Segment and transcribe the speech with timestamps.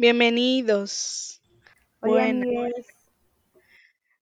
[0.00, 1.42] Bienvenidos.
[1.98, 2.86] Hola Bueno, amigues,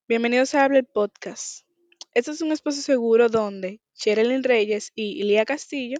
[0.08, 1.66] bienvenidos a Habla el Podcast.
[2.14, 5.98] Este es un espacio seguro donde Sherilyn Reyes y Ilia Castillo,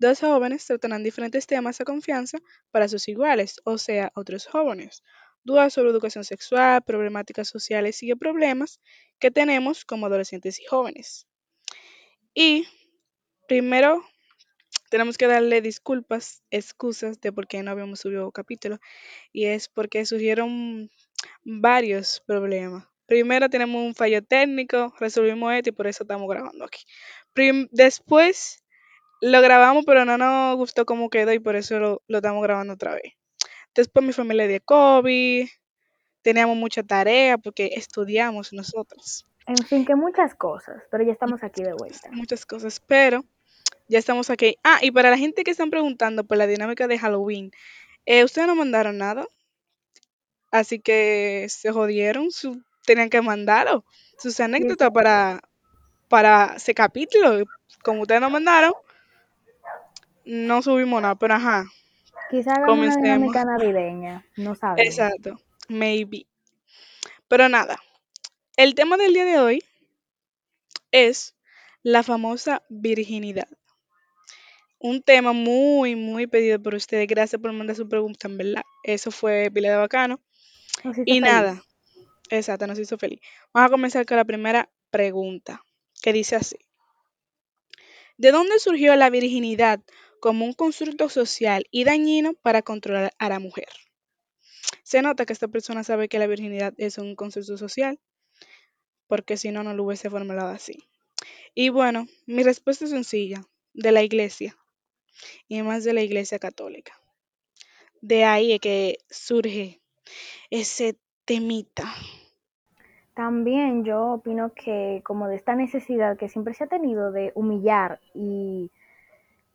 [0.00, 2.38] dos jóvenes, tratarán diferentes temas a confianza
[2.72, 5.04] para sus iguales, o sea, otros jóvenes.
[5.44, 8.80] Dudas sobre educación sexual, problemáticas sociales y problemas
[9.20, 11.28] que tenemos como adolescentes y jóvenes.
[12.34, 12.66] Y
[13.46, 14.02] primero
[14.90, 18.78] tenemos que darle disculpas, excusas de por qué no habíamos subido capítulo,
[19.32, 20.90] y es porque surgieron
[21.44, 22.86] varios problemas.
[23.06, 26.84] Primero tenemos un fallo técnico, resolvimos esto y por eso estamos grabando aquí.
[27.32, 28.64] Prim- después
[29.20, 32.74] lo grabamos, pero no nos gustó cómo quedó y por eso lo, lo estamos grabando
[32.74, 33.14] otra vez.
[33.74, 35.46] Después mi familia de COVID,
[36.22, 41.62] teníamos mucha tarea porque estudiamos nosotros, en fin, que muchas cosas, pero ya estamos aquí
[41.62, 42.10] de vuelta.
[42.10, 43.24] muchas cosas, pero
[43.88, 44.56] ya estamos aquí.
[44.64, 47.50] Ah, y para la gente que están preguntando por la dinámica de Halloween,
[48.06, 49.26] eh, ustedes no mandaron nada,
[50.50, 53.84] así que se jodieron, su- tenían que mandarlo,
[54.18, 55.40] sus anécdotas para,
[56.08, 57.44] para ese capítulo.
[57.82, 58.72] Como ustedes no mandaron,
[60.24, 61.64] no subimos nada, pero ajá,
[62.30, 64.86] Quizá hagamos una dinámica navideña, no sabemos.
[64.88, 66.26] Exacto, maybe.
[67.28, 67.78] Pero nada,
[68.56, 69.64] el tema del día de hoy
[70.90, 71.35] es
[71.86, 73.46] la famosa virginidad.
[74.80, 77.06] Un tema muy, muy pedido por ustedes.
[77.06, 78.62] Gracias por mandar su pregunta, en verdad.
[78.82, 80.20] Eso fue pila de bacano.
[80.82, 81.20] Y feliz.
[81.20, 81.62] nada,
[82.28, 83.20] exacto, nos hizo feliz.
[83.54, 85.62] Vamos a comenzar con la primera pregunta,
[86.02, 86.56] que dice así.
[88.16, 89.80] ¿De dónde surgió la virginidad
[90.20, 93.68] como un constructo social y dañino para controlar a la mujer?
[94.82, 98.00] Se nota que esta persona sabe que la virginidad es un constructo social,
[99.06, 100.82] porque si no, no lo hubiese formulado así.
[101.58, 103.40] Y bueno, mi respuesta es sencilla,
[103.72, 104.54] de la iglesia,
[105.48, 106.92] y más de la iglesia católica.
[108.02, 109.80] De ahí es que surge
[110.50, 111.94] ese temita.
[113.14, 118.00] También yo opino que como de esta necesidad que siempre se ha tenido de humillar
[118.12, 118.70] y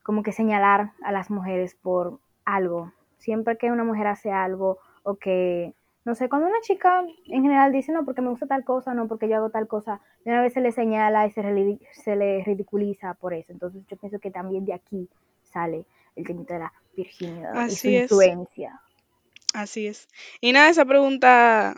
[0.01, 2.91] como que señalar a las mujeres por algo.
[3.19, 7.71] Siempre que una mujer hace algo o que, no sé, cuando una chica en general
[7.71, 10.41] dice, no, porque me gusta tal cosa, no, porque yo hago tal cosa, de una
[10.41, 11.41] vez se le señala y se,
[11.93, 13.51] se le ridiculiza por eso.
[13.51, 15.07] Entonces yo pienso que también de aquí
[15.43, 15.85] sale
[16.15, 18.03] el temita de la virginidad y su Así es.
[18.03, 18.81] influencia.
[19.53, 20.07] Así es.
[20.39, 21.75] Y nada, esa pregunta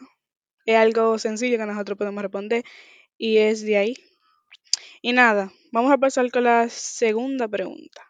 [0.66, 2.64] es algo sencillo que nosotros podemos responder
[3.18, 3.96] y es de ahí.
[5.02, 8.02] Y nada, vamos a pasar con la segunda pregunta,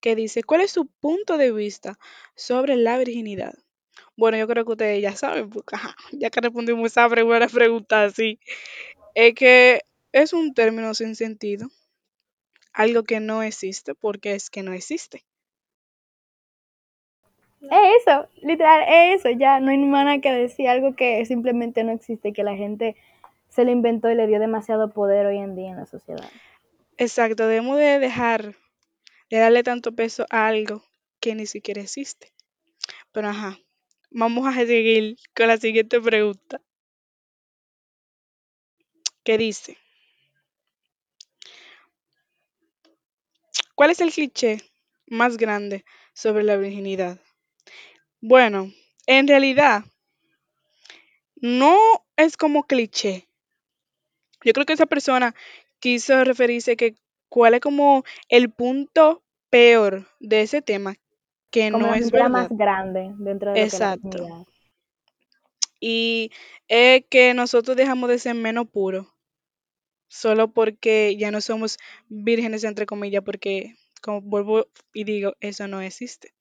[0.00, 1.98] que dice, ¿cuál es su punto de vista
[2.36, 3.54] sobre la virginidad?
[4.20, 8.04] Bueno, yo creo que ustedes ya saben, porque ajá, ya que respondimos esa primera pregunta
[8.04, 8.38] así,
[9.14, 9.80] es que
[10.12, 11.68] es un término sin sentido,
[12.74, 15.24] algo que no existe porque es que no existe.
[17.62, 21.92] Es eso, literal, es eso, ya no hay nada que decir, algo que simplemente no
[21.92, 22.96] existe, que la gente
[23.48, 26.28] se lo inventó y le dio demasiado poder hoy en día en la sociedad.
[26.98, 28.54] Exacto, debemos de dejar
[29.30, 30.82] de darle tanto peso a algo
[31.20, 32.34] que ni siquiera existe.
[33.12, 33.58] Pero ajá,
[34.10, 36.60] vamos a seguir con la siguiente pregunta.
[39.22, 39.76] Que dice,
[43.74, 44.62] ¿cuál es el cliché
[45.06, 45.84] más grande
[46.14, 47.20] sobre la virginidad?
[48.20, 48.72] Bueno,
[49.06, 49.84] en realidad
[51.36, 51.78] no
[52.16, 53.28] es como cliché.
[54.42, 55.34] Yo creo que esa persona
[55.80, 56.94] quiso referirse que
[57.28, 60.96] cuál es como el punto peor de ese tema,
[61.50, 62.30] que Como no la es verdad.
[62.30, 64.08] más grande dentro de lo que es la Exacto.
[64.08, 64.46] virginidad.
[65.80, 66.30] Y
[66.68, 69.06] es que nosotros dejamos de ser menos puros
[70.08, 71.78] solo porque ya no somos
[72.08, 76.34] vírgenes, entre comillas, porque, como vuelvo y digo, eso no existe.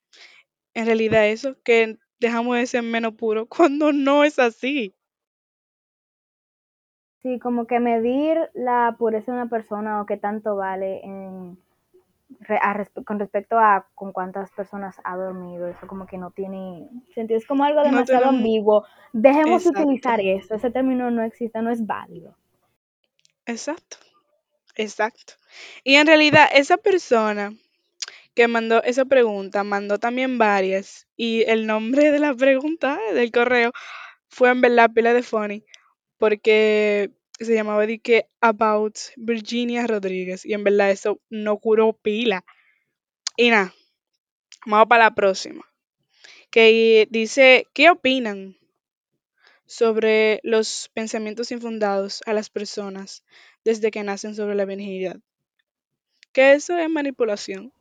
[0.73, 4.95] En realidad eso, que dejamos de ser menos puros cuando no es así.
[7.21, 11.57] Sí, como que medir la pureza de una persona o qué tanto vale en,
[13.05, 17.45] con respecto a con cuántas personas ha dormido, eso como que no tiene sentido, es
[17.45, 18.85] como algo demasiado ambiguo.
[19.13, 22.35] Dejemos de utilizar eso, ese término no existe, no es válido.
[23.45, 23.97] Exacto,
[24.75, 25.33] exacto.
[25.83, 27.53] Y en realidad esa persona
[28.33, 33.71] que mandó esa pregunta, mandó también varias y el nombre de la pregunta del correo
[34.29, 35.65] fue en verdad pila de funny
[36.17, 42.45] porque se llamaba de que About Virginia Rodríguez y en verdad eso no curó pila.
[43.37, 43.73] Y nada,
[44.65, 45.65] vamos para la próxima.
[46.51, 48.57] Que dice, ¿qué opinan
[49.65, 53.23] sobre los pensamientos infundados a las personas
[53.63, 55.17] desde que nacen sobre la virginidad?
[56.33, 57.73] Que eso es manipulación.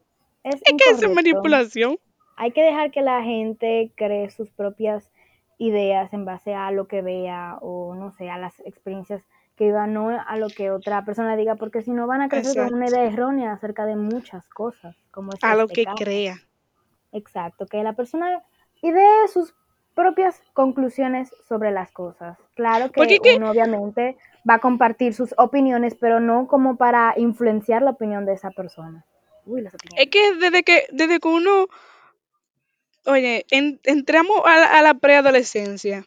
[0.43, 1.99] Es Es que eso es manipulación.
[2.37, 5.11] hay que dejar que la gente cree sus propias
[5.59, 9.23] ideas en base a lo que vea o no sé, a las experiencias
[9.59, 12.65] que viva, no a lo que otra persona diga, porque si no van a crecer
[12.65, 15.97] con una idea errónea acerca de muchas cosas, como A lo este que caso.
[15.97, 16.37] crea.
[17.13, 18.43] Exacto, que la persona
[18.81, 19.55] idee sus
[19.95, 22.39] propias conclusiones sobre las cosas.
[22.55, 24.17] Claro que Porque es que- uno obviamente
[24.49, 29.05] va a compartir sus opiniones, pero no como para influenciar la opinión de esa persona.
[29.45, 30.05] Uy, las opiniones.
[30.07, 31.67] Es que desde que, desde que uno,
[33.07, 36.05] oye, en- entramos a la, a la preadolescencia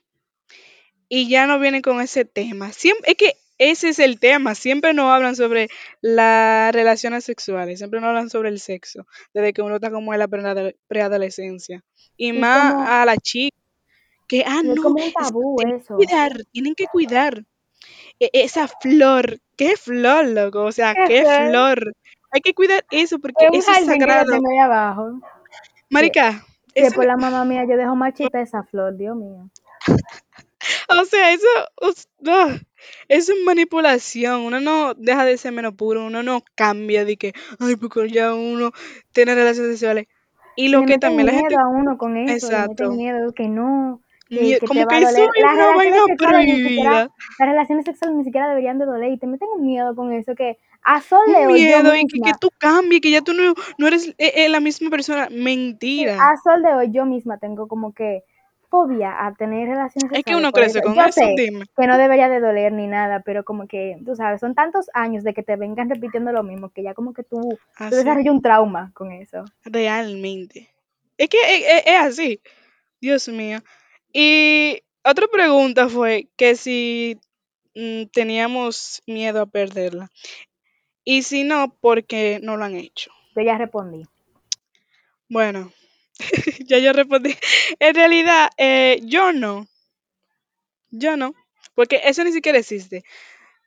[1.09, 2.71] y ya no vienen con ese tema.
[2.71, 3.33] Siempre, es que
[3.69, 4.55] ese es el tema.
[4.55, 5.69] Siempre nos hablan sobre
[6.01, 10.19] las relaciones sexuales, siempre nos hablan sobre el sexo, desde que uno está como en
[10.19, 11.83] la preadole- preadolescencia.
[12.17, 13.55] Y, Y más como- a la chica,
[14.27, 15.97] que, ah, no, como un tabú tienen eso.
[15.97, 17.43] que cuidar, tienen que cuidar
[18.19, 19.39] e- esa flor.
[19.57, 20.63] ¿Qué flor, loco?
[20.63, 21.93] O sea, qué flor.
[22.31, 24.33] Hay que cuidar eso porque Es eso es que sagrado.
[24.63, 25.19] abajo.
[25.89, 29.49] Marica, eso por la mamá mía yo dejo marchita esa flor, Dios mío.
[31.01, 31.47] O sea, eso,
[31.81, 32.57] us- ah,
[33.07, 34.41] eso es manipulación.
[34.41, 38.33] Uno no deja de ser menos puro, uno no cambia de que, ay, porque ya
[38.33, 38.71] uno
[39.13, 40.07] tiene relaciones sexuales.
[40.55, 42.89] Y lo le que meten también la miedo gente, a uno con eso, le exacto,
[42.89, 45.29] miedo que no, que, mie- que como te va a que eso doler.
[45.35, 47.09] es Las una vaina relaciones sexuales ni siquiera, prohibida.
[47.39, 50.35] las relaciones sexuales ni siquiera deberían de doler y te meten un miedo con eso
[50.35, 53.11] que a sol de Un hoy yo miedo y que, que misma, tú cambies, que
[53.11, 55.27] ya tú no, no eres eh, eh, la misma persona.
[55.31, 56.17] Mentira.
[56.17, 58.23] a sol de hoy yo misma tengo como que
[58.71, 61.65] fobia a tener relaciones Es que sexuales uno crece con Yo eso, sé dime.
[61.77, 65.23] que no debería de doler ni nada, pero como que, tú sabes, son tantos años
[65.23, 67.39] de que te vengan repitiendo lo mismo que ya como que tú,
[67.91, 69.45] desarrollas un trauma con eso.
[69.65, 70.69] realmente.
[71.17, 72.41] Es que es, es- es así.
[73.01, 73.59] Dios mío.
[74.13, 77.19] Y otra pregunta fue que si
[77.75, 80.09] mm, teníamos miedo a perderla.
[81.03, 83.11] Y si no, ¿por qué no lo han hecho?
[83.35, 84.05] Yo ya respondí.
[85.29, 85.71] Bueno,
[86.65, 87.35] ya yo respondí.
[87.79, 89.67] En realidad, eh, yo no.
[90.91, 91.33] Yo no.
[91.75, 93.03] Porque eso ni siquiera existe.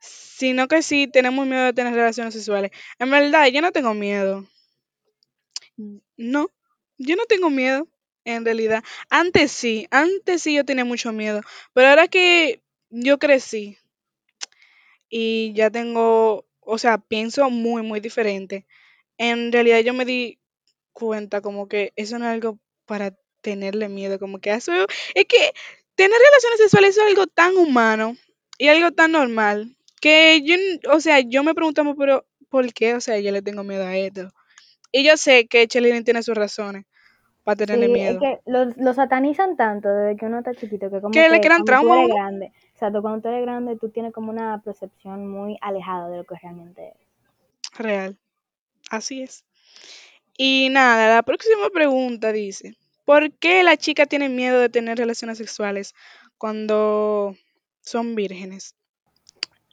[0.01, 2.71] Sino que sí tenemos miedo de tener relaciones sexuales.
[2.99, 4.47] En verdad, yo no tengo miedo.
[6.17, 6.51] No,
[6.99, 7.89] yo no tengo miedo.
[8.27, 11.43] En realidad, antes sí, antes sí yo tenía mucho miedo.
[11.75, 13.77] Pero ahora que yo crecí
[15.09, 18.67] y ya tengo, o sea, pienso muy, muy diferente.
[19.19, 20.39] En realidad yo me di
[20.95, 24.73] cuenta como que eso no es algo para tenerle miedo, como que eso
[25.15, 25.53] es que
[25.97, 28.17] tener relaciones sexuales es algo tan humano
[28.59, 30.57] y algo tan normal que yo,
[30.93, 32.95] o sea, yo me preguntaba, pero ¿por qué?
[32.95, 34.31] O sea, yo le tengo miedo a esto.
[34.93, 36.85] Y yo sé que Chelín tiene sus razones
[37.43, 38.21] para tenerle Sí, es miedo.
[38.21, 41.61] que lo, lo satanizan tanto desde que uno está chiquito que como Que le crean
[41.61, 42.15] tú trauma a eres uno.
[42.15, 46.25] grande, exacto, cuando tú eres grande tú tienes como una percepción muy alejada de lo
[46.25, 46.95] que realmente es.
[47.79, 48.17] Real.
[48.91, 49.45] Así es.
[50.37, 55.39] Y nada, la próxima pregunta dice, ¿por qué las chicas tienen miedo de tener relaciones
[55.39, 55.95] sexuales
[56.39, 57.37] cuando
[57.81, 58.75] son vírgenes?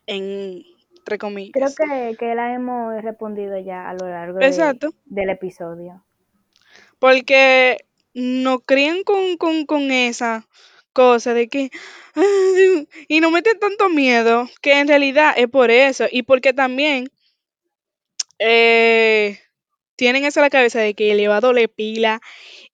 [0.06, 0.64] En,
[0.98, 1.76] entre Creo comillas.
[1.76, 6.04] que, que la hemos respondido ya a lo largo de, del episodio.
[7.00, 10.48] Porque nos crían con, con, con esa
[10.94, 11.72] cosa de que...
[13.08, 16.06] Y nos meten tanto miedo que en realidad es por eso.
[16.12, 17.10] Y porque también
[18.38, 19.40] eh,
[20.02, 22.22] tienen eso en la cabeza de que le va a doler pila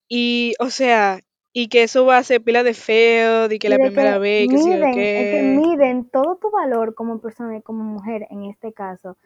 [0.08, 1.20] y, o sea,
[1.52, 4.14] y que eso va a ser pila de feo, de que Y la de primera
[4.14, 5.60] que vez, que miden, es que qué.
[5.62, 9.18] miden todo tu valor como persona y como mujer en este caso.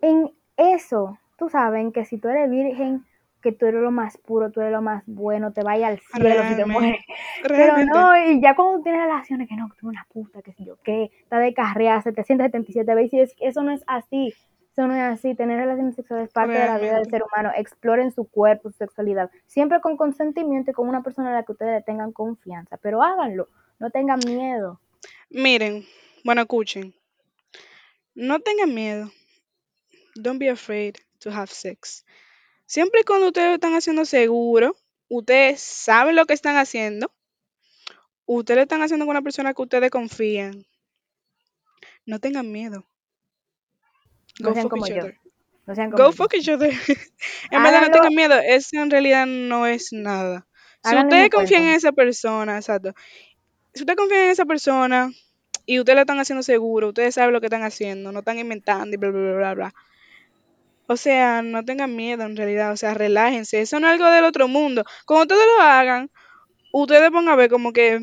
[0.00, 3.04] En eso, tú sabes que si tú eres virgen,
[3.42, 6.44] que tú eres lo más puro, tú eres lo más bueno, te vaya al cielo
[6.48, 7.00] si te mueres.
[7.42, 10.52] Pero no, y ya cuando tienes relaciones, que no, que tú eres una puta, que
[10.52, 14.32] si yo qué, está de carrera 777 veces, eso no es así.
[14.80, 15.34] Eso no es así.
[15.34, 17.52] Tener relaciones sexuales es parte de la vida del ser humano.
[17.54, 19.30] Exploren su cuerpo, su sexualidad.
[19.46, 22.78] Siempre con consentimiento y con una persona a la que ustedes tengan confianza.
[22.78, 23.50] Pero háganlo.
[23.78, 24.80] No tengan miedo.
[25.28, 25.84] Miren,
[26.24, 26.94] bueno, escuchen.
[28.14, 29.10] No tengan miedo.
[30.14, 32.06] Don't be afraid to have sex.
[32.64, 34.76] Siempre y cuando ustedes lo están haciendo seguro,
[35.10, 37.12] ustedes saben lo que están haciendo,
[38.24, 40.64] ustedes lo están haciendo con una persona que ustedes confían.
[42.06, 42.86] No tengan miedo.
[44.40, 44.96] No Go sean fuck como yo.
[44.98, 45.18] other.
[45.66, 46.16] No sean como Go yo.
[46.16, 46.72] fuck each other.
[47.50, 48.38] en verdad, no tengan miedo.
[48.38, 50.46] Eso en realidad no es nada.
[50.82, 52.92] Si ustedes confían en esa persona, exacto.
[53.74, 55.10] Si ustedes confían en esa persona
[55.66, 58.94] y ustedes lo están haciendo seguro, ustedes saben lo que están haciendo, no están inventando
[58.94, 59.74] y bla, bla, bla, bla, bla.
[60.86, 63.60] O sea, no tengan miedo en realidad, o sea, relájense.
[63.60, 64.84] Eso no es algo del otro mundo.
[65.06, 66.10] Cuando ustedes lo hagan,
[66.72, 68.00] ustedes van a ver como que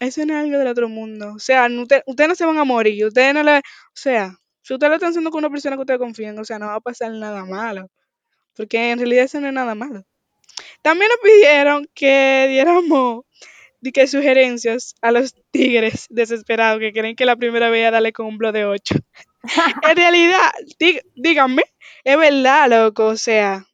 [0.00, 1.34] eso no es algo del otro mundo.
[1.34, 3.58] O sea, no te- ustedes no se van a morir, ustedes no le...
[3.58, 3.62] O
[3.92, 6.68] sea, si ustedes lo están haciendo con una persona que ustedes confían, o sea, no
[6.68, 7.88] va a pasar nada malo.
[8.56, 10.04] Porque en realidad eso no es nada malo.
[10.82, 13.24] También nos pidieron que diéramos
[13.80, 18.12] di que sugerencias a los tigres desesperados que creen que la primera vez a darle
[18.12, 18.96] con un blog de 8.
[19.90, 20.40] en realidad,
[20.80, 21.64] dí- díganme,
[22.04, 23.66] es verdad, loco, o sea,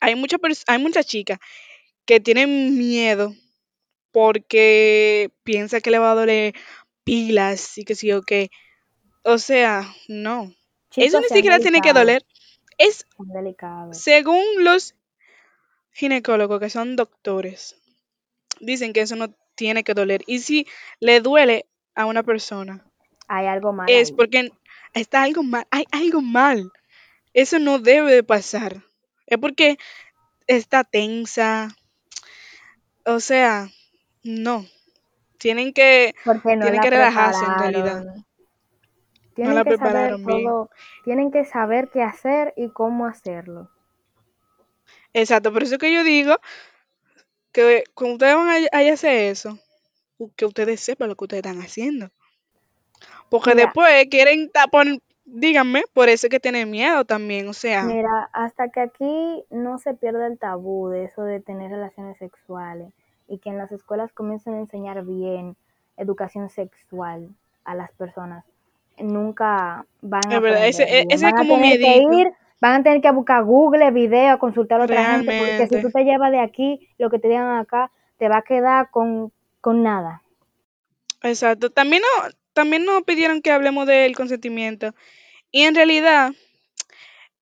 [0.00, 1.38] hay muchas hay muchas chicas
[2.06, 3.34] que tienen miedo
[4.12, 6.54] porque piensa que le va a doler
[7.04, 8.50] pilas y que sí o qué.
[9.22, 10.52] O sea, no.
[10.96, 12.24] Eso ni siquiera tiene que doler.
[12.78, 13.98] Es sean delicados.
[13.98, 14.94] según los
[15.92, 17.76] ginecólogos, que son doctores,
[18.60, 20.22] dicen que eso no tiene que doler.
[20.26, 20.66] Y si
[20.98, 22.84] le duele a una persona,
[23.28, 24.16] Hay algo mal es ahí.
[24.16, 24.50] porque
[24.94, 26.72] está algo mal, hay algo mal.
[27.34, 28.82] Eso no debe de pasar.
[29.26, 29.78] Es porque
[30.46, 31.68] está tensa.
[33.04, 33.68] O sea,
[34.22, 34.66] no.
[35.38, 38.04] Tienen que, no tienen que relajarse en realidad.
[39.34, 40.26] Tienen la que saber bien.
[40.26, 40.70] todo,
[41.04, 43.70] tienen que saber qué hacer y cómo hacerlo.
[45.12, 46.36] Exacto, por eso que yo digo
[47.52, 49.58] que cuando ustedes van a, a hacer eso,
[50.36, 52.10] que ustedes sepan lo que ustedes están haciendo.
[53.28, 53.66] Porque Mira.
[53.66, 54.86] después quieren tapar,
[55.24, 59.78] díganme, por eso es que tienen miedo también, o sea, Mira, hasta que aquí no
[59.78, 62.92] se pierda el tabú de eso de tener relaciones sexuales
[63.28, 65.56] y que en las escuelas comiencen a enseñar bien
[65.96, 67.34] educación sexual
[67.64, 68.44] a las personas,
[69.02, 72.80] nunca van a Es verdad, ese- ese es van a como tener que ir, van
[72.80, 76.30] a tener que buscar Google, video, consultar a otra gente, porque si tú te llevas
[76.30, 80.22] de aquí lo que te digan acá, te va a quedar con, con nada.
[81.22, 81.70] exacto.
[81.70, 84.94] También, no, también nos pidieron que hablemos del consentimiento.
[85.50, 86.32] Y en realidad,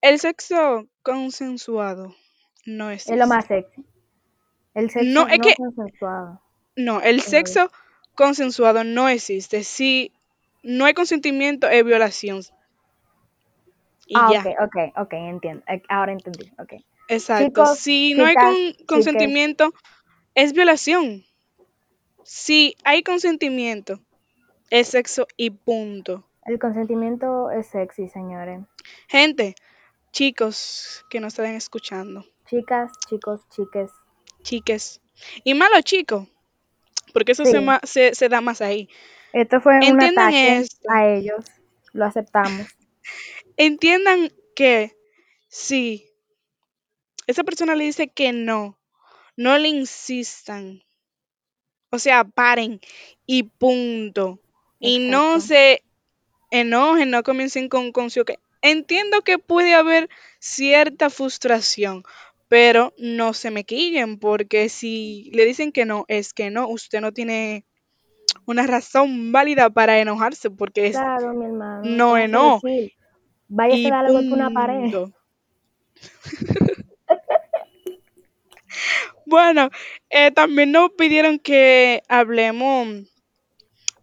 [0.00, 2.14] el sexo consensuado
[2.64, 3.14] no existe.
[3.14, 3.84] Es lo más sexy.
[4.74, 6.40] El sexo No, no, es que- consensuado.
[6.76, 7.70] No, el sexo
[8.14, 9.64] consensuado no existe.
[9.64, 10.12] Si
[10.62, 12.42] no hay consentimiento, es violación.
[14.06, 14.40] Y ah, ya.
[14.40, 15.62] ok, ok, ok, entiendo.
[15.68, 16.74] Eh, Ahora entendí, ok.
[17.08, 17.44] Exacto.
[17.46, 19.72] Chicos, si no hay con- consentimiento,
[20.34, 21.24] es violación.
[22.24, 24.00] Si hay consentimiento,
[24.70, 26.26] es sexo y punto.
[26.44, 28.60] El consentimiento es sexy, señores.
[29.08, 29.54] Gente,
[30.12, 33.90] chicos que nos están escuchando, Chicas, chicos, chiques.
[34.42, 35.00] chiques,
[35.44, 36.26] y malo chicos,
[37.12, 37.52] porque eso Sí.
[37.52, 38.88] se, se, se da más ahí.
[39.32, 40.88] Esto fue un ataque esto.
[40.90, 41.44] a ellos.
[41.92, 42.66] Lo aceptamos.
[43.56, 44.96] Entiendan que
[45.48, 46.06] si
[47.26, 48.78] esa persona le dice que no,
[49.36, 50.82] no le insistan.
[51.90, 52.80] O sea, paren
[53.26, 54.40] y punto.
[54.80, 55.82] Y no se
[56.50, 58.24] enojen, no comiencen con, con su-
[58.62, 60.08] Entiendo que puede haber
[60.38, 62.04] cierta frustración,
[62.48, 67.00] pero no se me quillen, porque si le dicen que no, es que no, usted
[67.00, 67.64] no tiene
[68.48, 71.82] una razón válida para enojarse, porque es mi hermano.
[72.26, 72.60] no
[73.68, 74.92] y a darle una pared.
[79.26, 79.68] Bueno,
[80.08, 82.88] eh, también nos pidieron que hablemos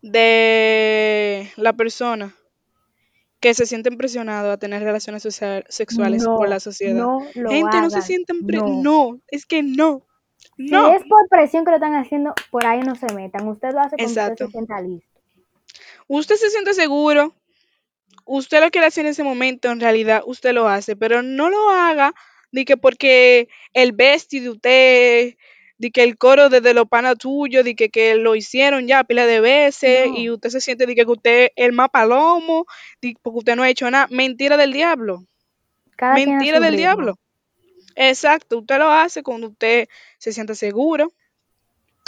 [0.03, 2.35] de la persona
[3.39, 6.93] que se siente presionado a tener relaciones sexuales por la sociedad.
[6.93, 8.67] no lo Gente, no se sienten No.
[8.83, 10.05] no, es que no.
[10.57, 10.93] Si No.
[10.93, 13.47] es por presión que lo están haciendo, por ahí no se metan.
[13.47, 15.19] Usted lo hace cuando usted se sienta listo.
[16.07, 17.33] Usted se siente seguro,
[18.25, 21.69] usted lo quiere hacer en ese momento, en realidad usted lo hace, pero no lo
[21.71, 22.13] haga
[22.51, 25.35] de que porque el bestie de usted,
[25.77, 29.25] de que el coro desde los panas tuyos, de que, que lo hicieron ya pila
[29.25, 30.17] de veces No.
[30.17, 32.65] y usted se siente de que usted es el más palomo,
[33.01, 34.07] de- porque usted no ha hecho nada.
[34.09, 35.25] Mentira del diablo.
[35.97, 36.77] Cada Mentira del ritmo.
[36.77, 37.15] diablo.
[37.95, 39.87] Exacto, usted lo hace cuando usted
[40.17, 41.13] se siente seguro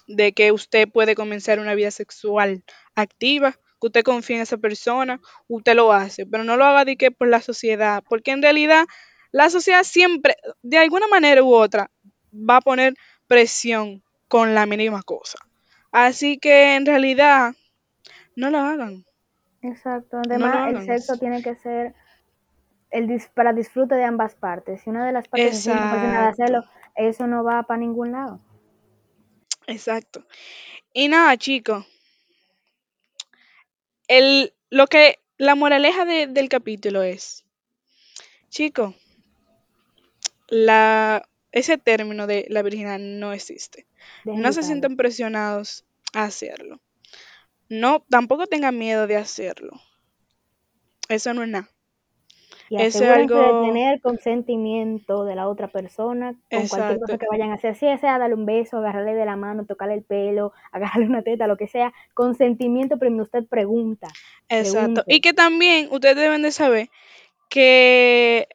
[0.08, 2.63] de que usted puede comenzar una vida sexual
[2.96, 6.98] activa, que usted confía en esa persona, usted lo hace, pero no lo haga de
[6.98, 8.86] que por la sociedad, porque en realidad
[9.32, 11.91] la sociedad siempre, de alguna manera u otra,
[12.34, 12.96] va a poner
[13.27, 15.39] presión con la mínima cosa.
[15.91, 17.53] Así que en realidad,
[18.36, 19.06] no lo hagan.
[19.62, 20.17] Exacto.
[20.17, 21.94] lo Además, el sexo tiene que ser
[22.91, 24.82] el dis- para disfrute de ambas partes.
[24.82, 26.63] Si una de las partes se siente presionada a hacerlo,
[26.96, 28.39] eso no va para ningún lado.
[29.67, 30.25] Exacto.
[30.94, 31.86] Y nada, chicos.
[34.08, 37.46] El, lo que, la moraleja de- del capítulo es,
[38.50, 38.96] chicos,
[40.48, 43.86] la, ese término de la virginidad no existe.
[44.24, 44.63] No se usarlo.
[44.63, 46.79] sientan presionados a hacerlo.
[47.70, 49.74] No, tampoco tengan miedo de hacerlo.
[51.10, 51.70] Eso no es nada.
[52.69, 57.25] Y Eso es algo- de tener consentimiento de la otra persona con cualquier cosa que
[57.29, 57.75] vayan a hacer.
[57.75, 61.47] Si sea darle un beso, agarrarle de la mano, tocarle el pelo, agarrarle una teta,
[61.47, 61.93] lo que sea.
[62.13, 64.07] Consentimiento, primero usted pregunta.
[64.50, 65.03] Exacto.
[65.07, 66.89] Y que también ustedes deben de saber
[67.50, 68.47] que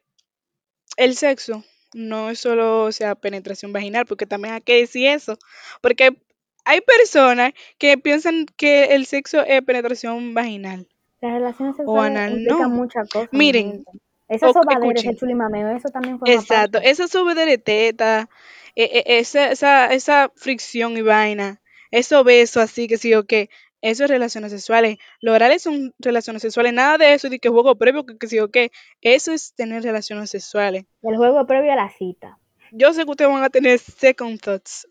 [0.96, 1.64] el sexo
[1.94, 5.38] no es solo, o sea, penetración vaginal, porque también hay que decir eso,
[5.80, 6.16] porque
[6.64, 10.86] hay personas que piensan que el sexo es penetración vaginal
[11.20, 12.68] Las relaciones o sexuales anal, implican no.
[12.70, 13.84] muchas cosas, mi Miren.
[14.32, 16.90] Esa o- sobadera, ese escuchen, chulimameo, eso también forma exacto, parte.
[16.90, 18.28] esa sube de teta,
[18.74, 21.60] e- e- esa, esa, esa fricción y vaina,
[21.90, 23.50] esos besos así que sí o qué,
[23.82, 24.98] eso es relaciones sexuales.
[25.20, 28.38] Los orales son relaciones sexuales, nada de eso de que juego previo, que, que sí
[28.38, 28.70] o qué,
[29.00, 30.84] eso es tener relaciones sexuales.
[31.02, 32.38] El juego previo a la cita.
[32.70, 34.86] Yo sé que ustedes van a tener second thoughts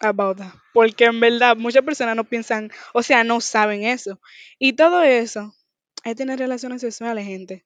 [0.00, 4.20] about that, porque en verdad muchas personas no piensan, o sea, no saben eso.
[4.58, 5.52] Y todo eso
[6.04, 7.64] es tener relaciones sexuales, gente.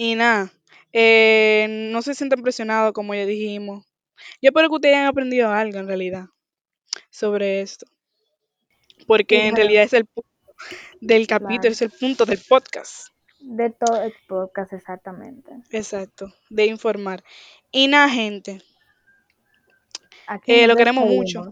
[0.00, 0.52] Y nada,
[0.92, 3.84] eh, no se sientan presionados como ya dijimos.
[4.40, 6.26] Yo espero que ustedes hayan aprendido algo en realidad
[7.10, 7.86] sobre esto,
[8.98, 10.30] Sí, porque en bueno, realidad es el punto
[11.00, 11.72] del capítulo, claro.
[11.72, 13.08] es el punto del podcast.
[13.40, 15.50] De todo el podcast, exactamente.
[15.70, 17.24] Exacto, de informar.
[17.72, 18.62] Y nada, gente,
[20.26, 21.50] Aquí eh, lo queremos mucho,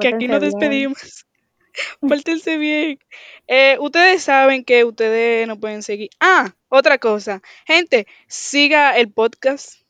[0.00, 1.26] que aquí nos despedimos.
[2.00, 2.98] Pórtense bien.
[3.46, 6.10] Eh, ustedes saben que ustedes no pueden seguir.
[6.20, 7.42] Ah, otra cosa.
[7.66, 9.82] Gente, siga el podcast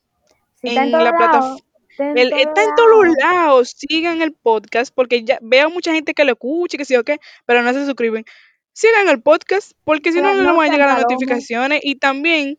[0.63, 1.57] está en la plataforma.
[1.57, 3.75] lados, está en El, todos está en todos los lados.
[3.77, 7.19] Sigan el podcast porque ya veo mucha gente que lo escucha, que sí o qué,
[7.47, 8.25] pero no se suscriben.
[8.73, 11.81] Sigan el podcast porque si no, no les no van a llegar las notificaciones.
[11.83, 12.59] Y también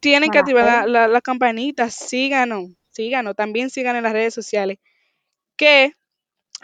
[0.00, 1.90] tienen que activar la, la, la campanita.
[1.90, 3.36] Síganos, síganos.
[3.36, 4.78] También sigan en las redes sociales.
[5.56, 5.92] Que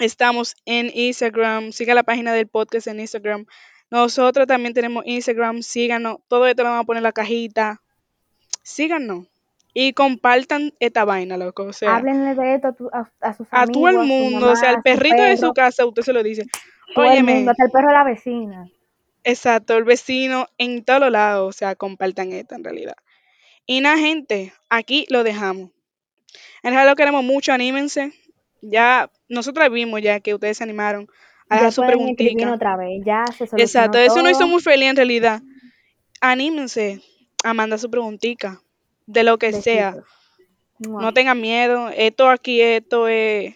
[0.01, 1.73] Estamos en Instagram.
[1.73, 3.47] Siga la página del podcast en Instagram.
[3.91, 5.63] Nosotros también tenemos Instagram.
[5.63, 6.17] Síganos.
[6.29, 7.83] Todo esto lo vamos a poner en la cajita.
[8.63, 9.27] Síganos.
[9.73, 11.65] Y compartan esta vaina, loco.
[11.65, 14.51] O sea, Háblenle de esto a, tu- a- a sus a todo el a mundo.
[14.51, 16.47] O sea, al perrito de su casa, usted se lo dice.
[16.95, 18.69] todo el mundo, Óyeme, hasta el perro de la vecina.
[19.23, 21.49] exacto, el vecino en todos lados.
[21.49, 22.95] O sea, compartan esto en realidad.
[23.67, 25.71] Y nada, gente, aquí lo dejamos.
[26.63, 28.13] En realidad lo queremos mucho, anímense.
[28.63, 31.09] Ya, nosotros vimos ya que ustedes se animaron
[31.49, 32.53] a dejar su preguntita.
[32.53, 35.43] otra vez, ya se Exacto, eso nos hizo muy feliz en realidad.
[36.21, 37.03] Anímense
[37.43, 38.61] a mandar su preguntita,
[39.07, 39.97] de lo que sea.
[40.79, 41.91] No tengan miedo.
[41.95, 43.55] Esto aquí, esto es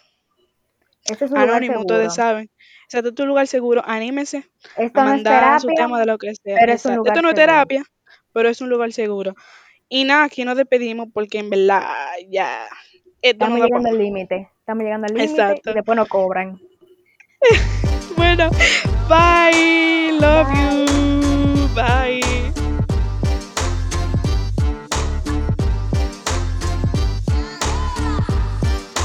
[1.05, 2.51] Este es un lugar anónimo, ustedes saben.
[2.85, 3.83] Exacto, esto es un lugar seguro.
[3.85, 4.38] Anímense
[4.77, 6.57] a Esto no es mandar su terapia, tema de lo que sea.
[6.59, 7.35] pero es Esto no es seguro.
[7.35, 7.85] terapia,
[8.33, 9.35] pero es un lugar seguro.
[9.88, 11.83] Y nada, aquí nos despedimos porque en verdad
[12.29, 12.67] ya
[13.25, 14.49] no Estamos llegando al límite.
[14.61, 15.73] Estamos llegando al límite y Exacto.
[15.73, 16.59] después nos cobran.
[18.17, 18.49] Bueno,
[19.09, 20.13] bye.
[20.21, 20.87] Love Bye.
[20.87, 21.75] you.
[21.75, 22.34] Bye.